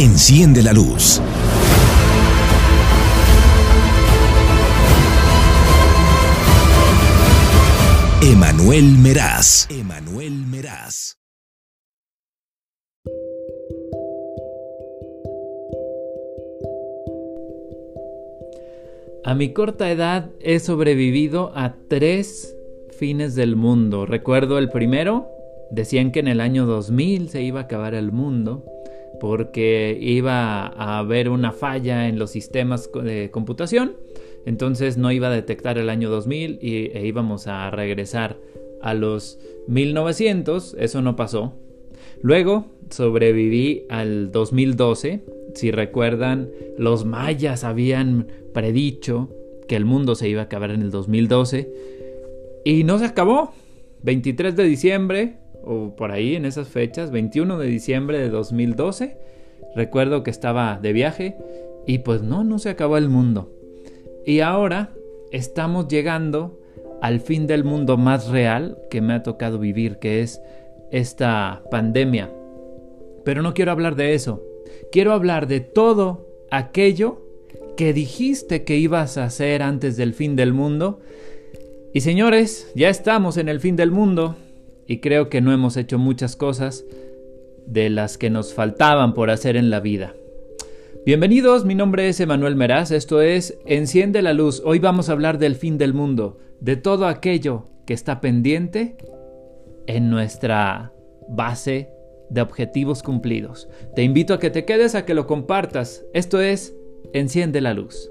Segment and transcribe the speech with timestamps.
[0.00, 1.20] Enciende la luz.
[8.22, 9.68] Emanuel Meraz.
[9.68, 11.18] Emanuel Meraz.
[19.22, 22.56] A mi corta edad he sobrevivido a tres
[22.98, 24.06] fines del mundo.
[24.06, 25.28] Recuerdo el primero,
[25.70, 28.64] decían que en el año 2000 se iba a acabar el mundo
[29.20, 33.96] porque iba a haber una falla en los sistemas de computación,
[34.46, 38.38] entonces no iba a detectar el año 2000 y, e íbamos a regresar
[38.82, 41.54] a los 1900, eso no pasó.
[42.22, 45.22] Luego sobreviví al 2012,
[45.54, 46.48] si recuerdan,
[46.78, 49.28] los mayas habían predicho
[49.68, 51.70] que el mundo se iba a acabar en el 2012
[52.64, 53.52] y no se acabó.
[54.02, 59.16] 23 de diciembre o por ahí en esas fechas, 21 de diciembre de 2012.
[59.74, 61.36] Recuerdo que estaba de viaje
[61.86, 63.52] y pues no, no se acabó el mundo.
[64.24, 64.90] Y ahora
[65.30, 66.58] estamos llegando
[67.00, 70.40] al fin del mundo más real que me ha tocado vivir, que es
[70.90, 72.30] esta pandemia.
[73.24, 74.42] Pero no quiero hablar de eso.
[74.92, 77.22] Quiero hablar de todo aquello
[77.76, 81.00] que dijiste que ibas a hacer antes del fin del mundo.
[81.92, 84.36] Y señores, ya estamos en el fin del mundo
[84.90, 86.84] y creo que no hemos hecho muchas cosas
[87.64, 90.16] de las que nos faltaban por hacer en la vida.
[91.06, 94.60] Bienvenidos, mi nombre es Emanuel Meraz, esto es Enciende la Luz.
[94.64, 98.96] Hoy vamos a hablar del fin del mundo, de todo aquello que está pendiente
[99.86, 100.92] en nuestra
[101.28, 101.90] base
[102.28, 103.68] de objetivos cumplidos.
[103.94, 106.04] Te invito a que te quedes, a que lo compartas.
[106.14, 106.74] Esto es
[107.12, 108.10] Enciende la Luz.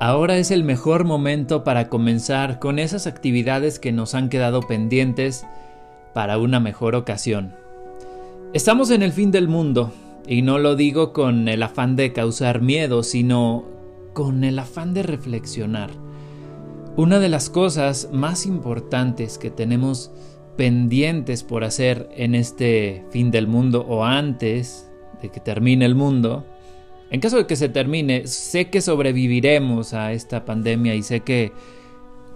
[0.00, 5.46] Ahora es el mejor momento para comenzar con esas actividades que nos han quedado pendientes
[6.12, 7.54] para una mejor ocasión.
[8.52, 9.92] Estamos en el fin del mundo,
[10.26, 13.64] y no lo digo con el afán de causar miedo, sino
[14.12, 15.90] con el afán de reflexionar.
[16.96, 20.12] Una de las cosas más importantes que tenemos
[20.56, 24.90] pendientes por hacer en este fin del mundo o antes
[25.22, 26.44] de que termine el mundo
[27.12, 31.52] en caso de que se termine, sé que sobreviviremos a esta pandemia y sé que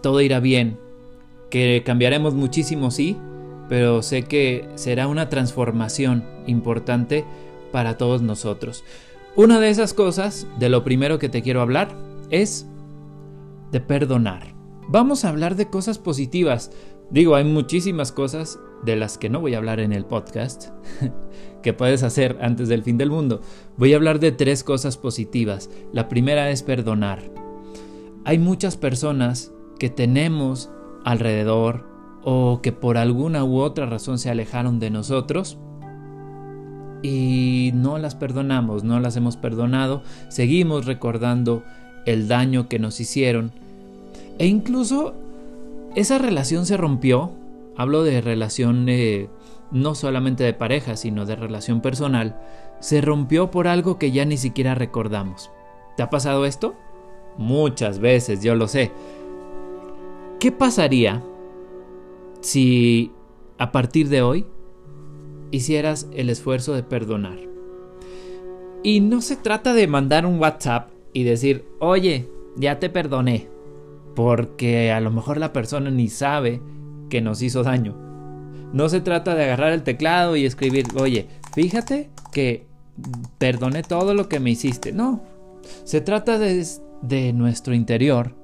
[0.03, 0.79] todo irá bien,
[1.49, 3.17] que cambiaremos muchísimo, sí,
[3.71, 7.25] pero sé que será una transformación importante
[7.73, 8.85] para todos nosotros.
[9.35, 11.97] Una de esas cosas, de lo primero que te quiero hablar,
[12.29, 12.67] es
[13.73, 14.55] de perdonar.
[14.89, 16.71] Vamos a hablar de cosas positivas.
[17.11, 20.69] Digo, hay muchísimas cosas de las que no voy a hablar en el podcast,
[21.63, 23.41] que puedes hacer antes del fin del mundo.
[23.77, 25.71] Voy a hablar de tres cosas positivas.
[25.93, 27.23] La primera es perdonar.
[28.25, 30.71] Hay muchas personas que tenemos
[31.05, 31.85] alrededor
[32.25, 35.59] o que por alguna u otra razón se alejaron de nosotros
[37.03, 41.63] y no las perdonamos, no las hemos perdonado, seguimos recordando
[42.05, 43.53] el daño que nos hicieron
[44.39, 45.15] e incluso
[45.95, 47.33] esa relación se rompió
[47.77, 49.29] hablo de relación eh,
[49.71, 52.41] no solamente de pareja, sino de relación personal,
[52.81, 55.51] se rompió por algo que ya ni siquiera recordamos.
[55.97, 56.75] ¿Te ha pasado esto?
[57.39, 58.93] Muchas veces, yo lo sé.
[60.39, 61.23] ¿Qué pasaría
[62.41, 63.13] si
[63.59, 64.47] a partir de hoy
[65.51, 67.39] hicieras el esfuerzo de perdonar?
[68.83, 73.49] Y no se trata de mandar un WhatsApp y decir, oye, ya te perdoné,
[74.15, 76.61] porque a lo mejor la persona ni sabe
[77.11, 77.97] que nos hizo daño.
[78.73, 82.67] No se trata de agarrar el teclado y escribir, oye, fíjate que
[83.39, 84.93] perdoné todo lo que me hiciste.
[84.93, 85.23] No,
[85.85, 86.67] se trata de,
[87.03, 88.35] de nuestro interior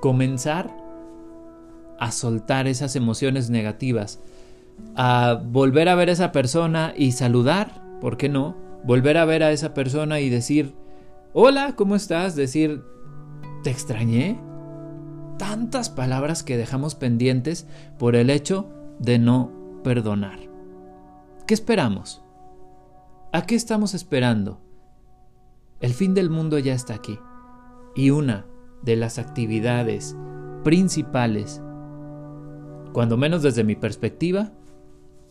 [0.00, 0.70] comenzar
[1.98, 4.20] a soltar esas emociones negativas,
[4.96, 8.56] a volver a ver a esa persona y saludar, ¿por qué no?
[8.84, 10.74] Volver a ver a esa persona y decir,
[11.32, 12.36] hola, ¿cómo estás?
[12.36, 12.82] Decir,
[13.62, 14.38] ¿te extrañé?
[15.38, 17.66] Tantas palabras que dejamos pendientes
[17.98, 20.38] por el hecho de no perdonar.
[21.46, 22.22] ¿Qué esperamos?
[23.32, 24.60] ¿A qué estamos esperando?
[25.80, 27.18] El fin del mundo ya está aquí
[27.94, 28.46] y una
[28.82, 30.16] de las actividades
[30.62, 31.62] principales,
[32.92, 34.52] cuando menos desde mi perspectiva,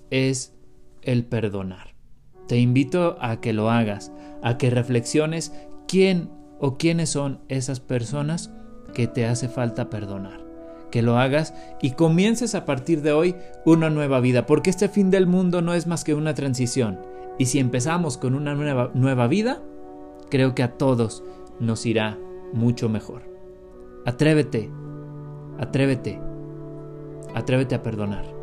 [0.10, 0.54] es
[1.02, 1.96] el perdonar.
[2.48, 4.12] Te invito a que lo hagas,
[4.42, 5.54] a que reflexiones
[5.88, 6.30] quién
[6.60, 8.52] o quiénes son esas personas
[8.94, 10.42] que te hace falta perdonar.
[10.92, 13.36] Que lo hagas y comiences a partir de hoy
[13.66, 17.00] una nueva vida, porque este fin del mundo no es más que una transición.
[17.40, 19.62] Y si empezamos con una nueva, nueva vida,
[20.30, 21.24] creo que a todos
[21.60, 22.18] nos irá
[22.54, 23.24] mucho mejor.
[24.06, 24.70] Atrévete,
[25.58, 26.20] atrévete,
[27.34, 28.43] atrévete a perdonar.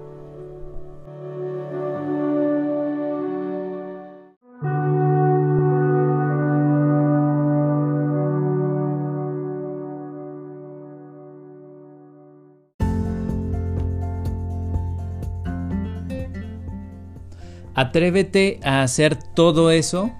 [17.80, 20.10] Atrévete a hacer todo eso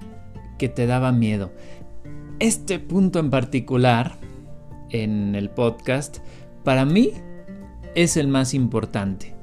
[0.57, 1.51] que te daba miedo.
[2.39, 4.17] Este punto en particular
[4.89, 6.17] en el podcast,
[6.63, 7.11] para mí
[7.93, 9.35] es el más importante.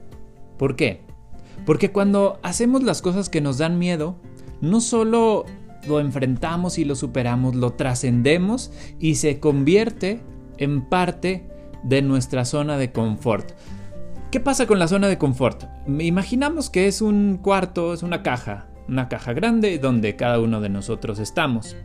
[0.59, 1.03] ¿Por qué?
[1.65, 4.17] Porque cuando hacemos las cosas que nos dan miedo,
[4.61, 5.45] no solo
[5.87, 10.23] lo enfrentamos y lo superamos, lo trascendemos y se convierte
[10.57, 11.47] en parte
[11.85, 13.53] de nuestra zona de confort.
[14.31, 15.65] ¿Qué pasa con la zona de confort?
[15.87, 20.69] Imaginamos que es un cuarto, es una caja, una caja grande donde cada uno de
[20.69, 21.79] nosotros estamos.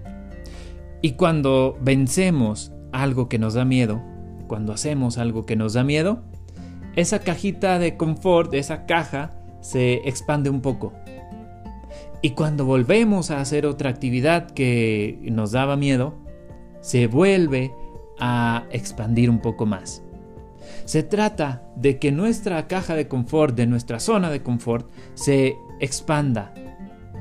[1.02, 4.02] Y cuando vencemos algo que nos da miedo,
[4.48, 6.26] cuando hacemos algo que nos da miedo,
[6.98, 9.32] esa cajita de confort, esa caja,
[9.62, 10.92] se expande un poco.
[12.22, 16.16] Y cuando volvemos a hacer otra actividad que nos daba miedo,
[16.82, 17.72] se vuelve
[18.20, 20.03] a expandir un poco más.
[20.86, 26.54] Se trata de que nuestra caja de confort, de nuestra zona de confort, se expanda,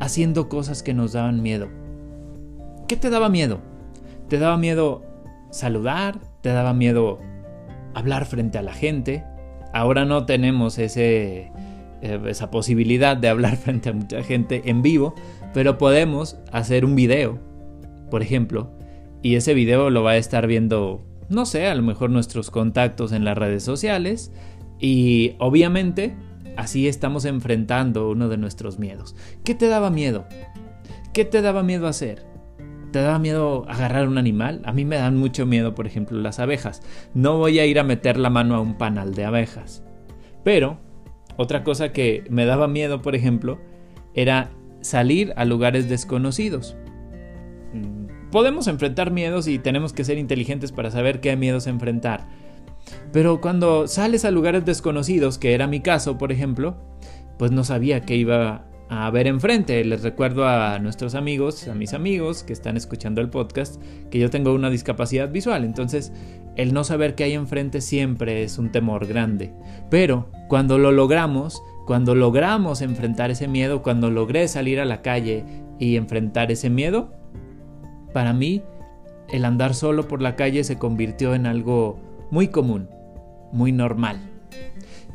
[0.00, 1.69] haciendo cosas que nos daban miedo.
[2.88, 3.61] ¿Qué te daba miedo?
[4.29, 5.03] ¿Te daba miedo
[5.50, 7.20] saludar, te daba miedo
[7.94, 9.25] hablar frente a la gente.
[9.73, 11.50] Ahora no tenemos eh,
[12.03, 15.14] esa posibilidad de hablar frente a mucha gente en vivo,
[15.55, 17.38] pero podemos hacer un video,
[18.11, 18.73] por ejemplo,
[19.23, 23.12] y ese video lo va a estar viendo, no sé, a lo mejor nuestros contactos
[23.12, 24.32] en las redes sociales
[24.79, 26.14] y obviamente
[26.56, 29.17] así estamos enfrentando uno de nuestros miedos.
[29.44, 30.26] ¿Qué te daba miedo?
[31.12, 32.26] ¿Qué te daba miedo hacer?
[32.93, 34.61] ¿Te da miedo agarrar un animal?
[34.64, 36.82] A mí me dan mucho miedo, por ejemplo, las abejas.
[37.14, 39.82] No voy a ir a meter la mano a un panal de abejas.
[40.44, 40.78] Pero,
[41.37, 43.58] otra cosa que me daba miedo, por ejemplo,
[44.14, 44.50] era
[44.82, 46.76] salir a lugares desconocidos.
[48.32, 52.26] Podemos enfrentar miedos y tenemos que ser inteligentes para saber qué miedos enfrentar.
[53.12, 56.76] Pero cuando sales a lugares desconocidos, que era mi caso, por ejemplo,
[57.38, 59.84] pues no sabía qué iba a ver enfrente.
[59.84, 64.31] Les recuerdo a nuestros amigos, a mis amigos que están escuchando el podcast, que yo
[64.31, 65.62] tengo una discapacidad visual.
[65.62, 66.11] Entonces,
[66.56, 69.52] el no saber qué hay enfrente siempre es un temor grande.
[69.90, 75.44] Pero cuando lo logramos, cuando logramos enfrentar ese miedo, cuando logré salir a la calle
[75.78, 77.21] y enfrentar ese miedo,
[78.12, 78.62] para mí
[79.29, 81.99] el andar solo por la calle se convirtió en algo
[82.31, 82.88] muy común,
[83.53, 84.20] muy normal.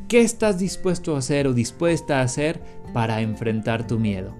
[0.08, 2.62] ¿Qué estás dispuesto a hacer o dispuesta a hacer
[2.94, 4.34] para enfrentar tu miedo?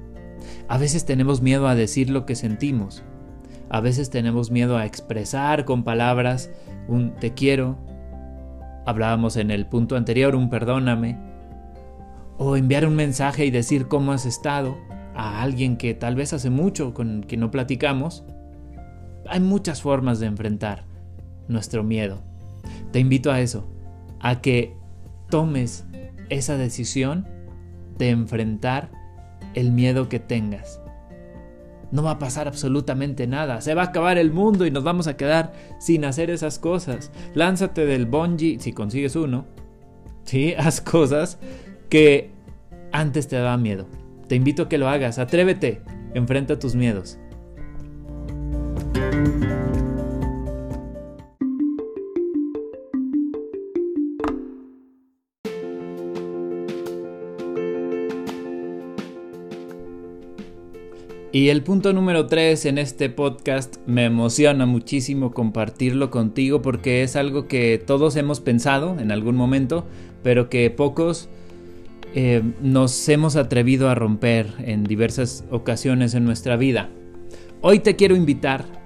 [0.70, 3.04] A veces tenemos miedo a decir lo que sentimos.
[3.70, 6.50] A veces tenemos miedo a expresar con palabras
[6.88, 7.78] un te quiero.
[8.86, 11.18] Hablábamos en el punto anterior un perdóname.
[12.38, 14.78] O enviar un mensaje y decir cómo has estado
[15.16, 18.24] a alguien que tal vez hace mucho con quien no platicamos.
[19.30, 20.86] Hay muchas formas de enfrentar
[21.48, 22.22] nuestro miedo.
[22.92, 23.68] Te invito a eso,
[24.20, 24.76] a que
[25.30, 25.86] tomes
[26.30, 27.28] esa decisión
[27.98, 28.92] de enfrentar
[29.54, 30.82] el miedo que tengas.
[31.92, 33.62] No va a pasar absolutamente nada.
[33.62, 37.12] Se va a acabar el mundo y nos vamos a quedar sin hacer esas cosas.
[37.34, 39.46] Lánzate del bungee si consigues uno.
[40.24, 41.40] Sí, haz cosas
[41.90, 42.32] que
[42.92, 43.88] antes te daban miedo.
[44.28, 45.18] Te invito a que lo hagas.
[45.18, 45.82] Atrévete.
[46.14, 47.18] Enfrenta tus miedos.
[61.38, 67.16] Y el punto número 3 en este podcast me emociona muchísimo compartirlo contigo porque es
[67.16, 69.86] algo que todos hemos pensado en algún momento,
[70.24, 71.30] pero que pocos
[72.16, 76.90] eh, nos hemos atrevido a romper en diversas ocasiones en nuestra vida.
[77.62, 78.77] Hoy te quiero invitar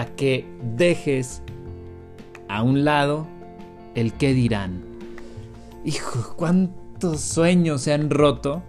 [0.00, 1.42] a que dejes
[2.48, 3.26] a un lado
[3.94, 4.82] el qué dirán.
[5.84, 8.62] Hijo, cuántos sueños se han roto,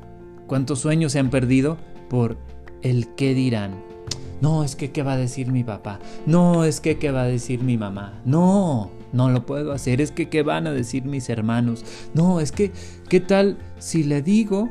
[0.48, 1.78] cuántos sueños se han perdido
[2.10, 2.38] por
[2.82, 3.82] el qué dirán.
[4.42, 6.00] No, es que qué va a decir mi papá.
[6.26, 8.20] No, es que qué va a decir mi mamá.
[8.26, 10.02] No, no lo puedo hacer.
[10.02, 11.86] Es que qué van a decir mis hermanos.
[12.14, 12.72] No, es que
[13.08, 14.70] qué tal si le digo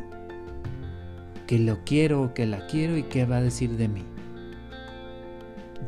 [1.46, 4.02] que lo quiero o que la quiero y qué va a decir de mí.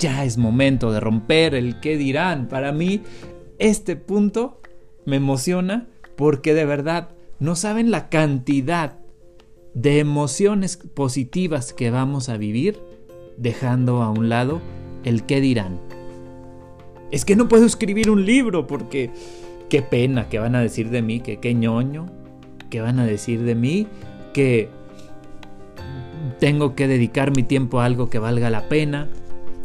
[0.03, 2.49] Ya es momento de romper el qué dirán.
[2.49, 3.03] Para mí,
[3.61, 4.61] este punto
[5.07, 8.99] me emociona porque de verdad no saben la cantidad
[9.75, 12.81] de emociones positivas que vamos a vivir,
[13.37, 14.61] dejando a un lado
[15.05, 15.79] el qué dirán.
[17.13, 19.13] Es que no puedo escribir un libro porque
[19.69, 22.07] qué pena que van a decir de mí, que qué ñoño,
[22.71, 23.87] que van a decir de mí,
[24.35, 24.69] que
[26.41, 29.09] tengo que dedicar mi tiempo a algo que valga la pena.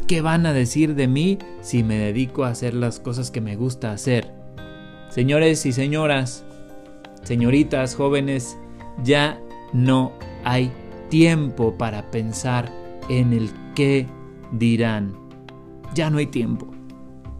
[0.07, 3.57] ¿Qué van a decir de mí si me dedico a hacer las cosas que me
[3.57, 4.33] gusta hacer?
[5.09, 6.45] Señores y señoras,
[7.23, 8.57] señoritas, jóvenes,
[9.03, 9.37] ya
[9.73, 10.13] no
[10.45, 10.71] hay
[11.09, 12.71] tiempo para pensar
[13.09, 14.07] en el qué
[14.53, 15.13] dirán.
[15.93, 16.69] Ya no hay tiempo.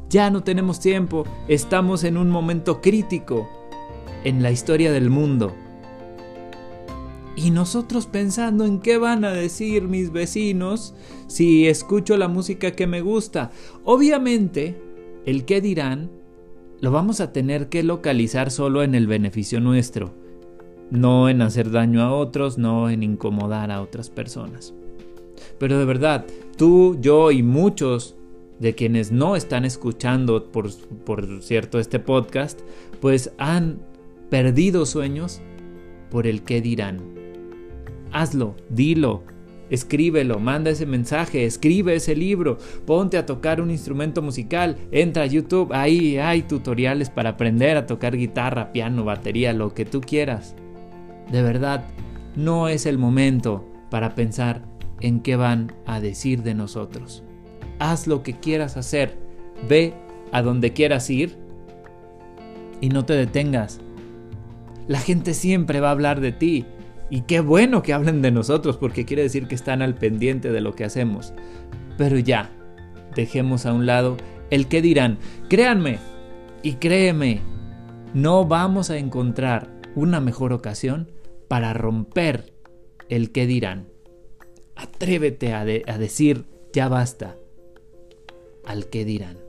[0.10, 1.24] Ya no tenemos tiempo.
[1.48, 3.50] Estamos en un momento crítico
[4.26, 5.56] en la historia del mundo.
[7.38, 10.94] Y nosotros pensando en qué van a decir mis vecinos
[11.28, 13.52] si escucho la música que me gusta.
[13.86, 14.76] Obviamente,
[15.26, 16.12] el qué dirán
[16.82, 20.14] lo vamos a tener que localizar solo en el beneficio nuestro
[20.90, 24.74] no en hacer daño a otros, no en incomodar a otras personas.
[25.60, 26.26] Pero de verdad,
[26.58, 28.16] tú, yo y muchos
[28.60, 30.72] de quienes no están escuchando, por,
[31.42, 32.62] cierto, este podcast,
[33.02, 33.80] pues han
[34.30, 35.42] perdido sueños
[36.10, 37.17] por el qué dirán.
[38.12, 39.24] Hazlo, dilo,
[39.70, 45.28] Escríbelo, manda ese mensaje, escribe ese libro, ponte a tocar un instrumento musical, entra a
[45.28, 50.56] YouTube, ahí hay tutoriales para aprender a tocar guitarra, piano, batería, lo que tú quieras.
[51.32, 51.84] De verdad,
[52.38, 54.64] no es el momento para pensar
[55.02, 57.24] en qué van a decir de nosotros.
[57.80, 59.18] Haz lo que quieras hacer,
[59.68, 59.94] ve
[60.32, 61.38] a donde quieras ir
[62.80, 63.82] y no te detengas.
[64.88, 66.66] La gente siempre va a hablar de ti
[67.10, 70.62] y qué bueno que hablen de nosotros porque quiere decir que están al pendiente de
[70.62, 71.34] lo que hacemos.
[71.98, 72.52] Pero ya,
[73.16, 74.18] dejemos a un lado
[74.50, 75.18] el que dirán.
[75.50, 76.00] Créanme
[76.64, 77.42] y créeme,
[78.14, 81.12] no vamos a encontrar una mejor ocasión
[81.48, 82.54] para romper
[83.10, 83.88] el que dirán.
[84.76, 87.38] Atrévete a, decir ya basta
[88.66, 89.47] al que dirán.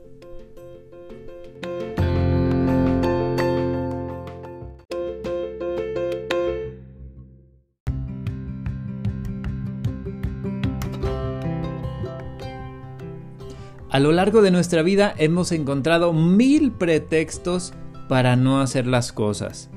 [13.99, 17.73] A lo largo de nuestra vida hemos encontrado mil pretextos
[18.07, 19.69] para no hacer las cosas.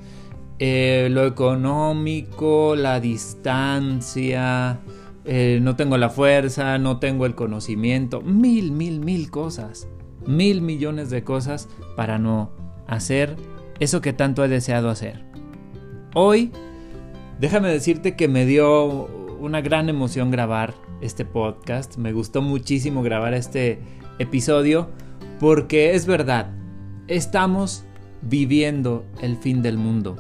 [0.61, 4.79] Eh, lo económico, la distancia,
[5.25, 9.89] eh, no tengo la fuerza, no tengo el conocimiento, mil, mil, mil cosas,
[10.25, 12.53] mil millones de cosas para no
[12.87, 13.35] hacer
[13.81, 15.25] eso que tanto he deseado hacer.
[16.15, 16.53] Hoy,
[17.41, 18.87] déjame decirte que me dio
[19.41, 23.81] una gran emoción grabar este podcast, me gustó muchísimo grabar este
[24.19, 24.91] episodio
[25.41, 26.51] porque es verdad,
[27.09, 27.85] estamos
[28.23, 30.17] viviendo el fin del mundo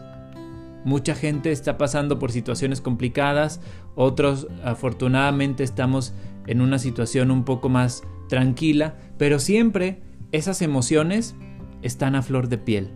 [0.84, 3.60] Mucha gente está pasando por situaciones complicadas,
[3.94, 6.12] otros afortunadamente estamos
[6.46, 10.00] en una situación un poco más tranquila, pero siempre
[10.32, 11.36] esas emociones
[11.82, 12.90] están a flor de piel.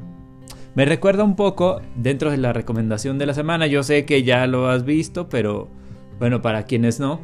[0.75, 4.47] Me recuerda un poco, dentro de la recomendación de la semana, yo sé que ya
[4.47, 5.69] lo has visto, pero
[6.19, 7.21] bueno, para quienes no,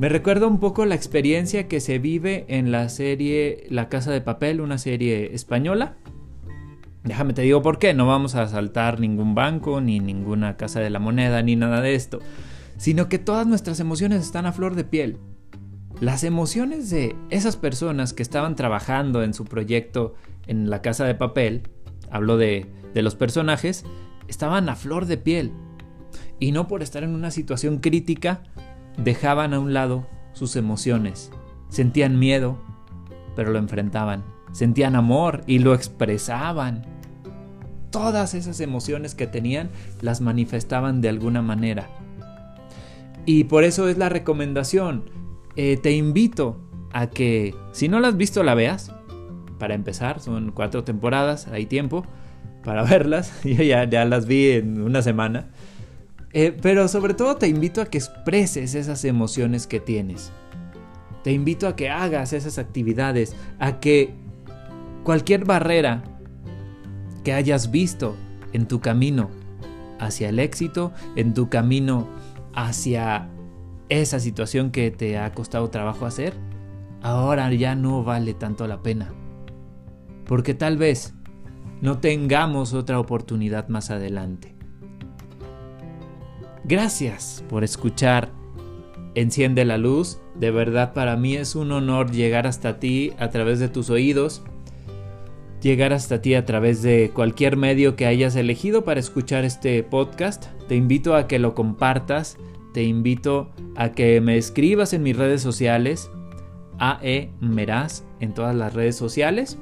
[0.00, 4.22] me recuerda un poco la experiencia que se vive en la serie La Casa de
[4.22, 5.98] Papel, una serie española,
[7.04, 10.90] Déjame te digo por qué, no vamos a asaltar ningún banco, ni ninguna casa de
[10.90, 12.18] la moneda, ni nada de esto,
[12.76, 15.18] sino que todas nuestras emociones están a flor de piel.
[16.00, 20.14] Las emociones de esas personas que estaban trabajando en su proyecto
[20.46, 21.68] en la casa de papel,
[22.10, 23.84] hablo de, de los personajes,
[24.28, 25.52] estaban a flor de piel.
[26.38, 28.42] Y no por estar en una situación crítica,
[28.96, 31.30] dejaban a un lado sus emociones.
[31.68, 32.58] Sentían miedo,
[33.36, 36.82] pero lo enfrentaban sentían amor y lo expresaban.
[37.90, 39.70] Todas esas emociones que tenían
[40.00, 41.88] las manifestaban de alguna manera.
[43.26, 45.10] Y por eso es la recomendación.
[45.56, 46.60] Eh, te invito
[46.92, 48.92] a que, si no la has visto, la veas.
[49.58, 52.06] Para empezar, son cuatro temporadas, hay tiempo
[52.64, 53.32] para verlas.
[53.44, 55.50] Yo ya, ya las vi en una semana.
[56.32, 60.32] Eh, pero sobre todo te invito a que expreses esas emociones que tienes.
[61.24, 64.14] Te invito a que hagas esas actividades, a que
[65.04, 66.02] cualquier barrera
[67.24, 68.16] que hayas visto
[68.52, 69.28] en tu camino
[69.98, 72.08] hacia el éxito, en tu camino
[72.54, 73.28] hacia
[73.88, 76.34] esa situación que te ha costado trabajo hacer,
[77.02, 79.12] ahora ya no vale tanto la pena.
[80.26, 81.12] Porque tal vez
[81.82, 84.59] no tengamos otra oportunidad más adelante.
[86.64, 88.30] Gracias por escuchar
[89.16, 90.20] Enciende la luz.
[90.36, 94.42] De verdad para mí es un honor llegar hasta ti a través de tus oídos
[95.60, 100.46] llegar hasta ti a través de cualquier medio que hayas elegido para escuchar este podcast.
[100.68, 102.38] Te invito a que lo compartas,
[102.72, 106.10] te invito a que me escribas en mis redes sociales,
[106.78, 109.58] AE Meraz en todas las redes sociales.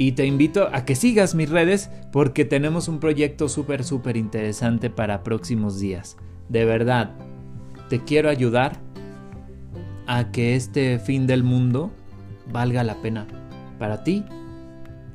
[0.00, 4.88] Y te invito a que sigas mis redes porque tenemos un proyecto súper, súper interesante
[4.88, 6.16] para próximos días.
[6.48, 7.10] De verdad,
[7.90, 8.80] te quiero ayudar
[10.06, 11.90] a que este fin del mundo
[12.50, 13.26] valga la pena
[13.78, 14.24] para ti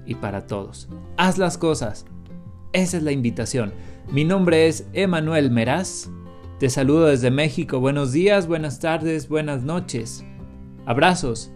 [0.06, 0.88] y para todos.
[1.18, 2.06] Haz las cosas.
[2.72, 3.74] Esa es la invitación.
[4.12, 6.12] Mi nombre es Emanuel Meraz.
[6.60, 7.80] Te saludo desde México.
[7.80, 10.24] Buenos días, buenas tardes, buenas noches.
[10.86, 11.52] Abrazos.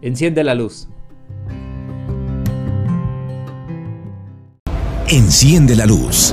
[0.00, 0.88] Enciende la luz.
[5.12, 6.32] Enciende la luz.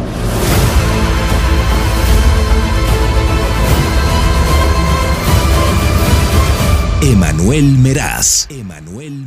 [7.02, 8.46] Emanuel Meraz.
[8.52, 9.26] Emanuel